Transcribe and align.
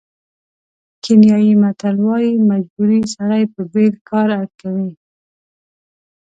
کینیايي 1.03 1.53
متل 1.61 1.95
وایي 2.07 2.33
مجبوري 2.49 3.01
سړی 3.15 3.43
په 3.53 3.61
بېل 3.73 3.93
کار 4.09 4.27
اړ 4.39 4.45
کوي. 4.61 4.91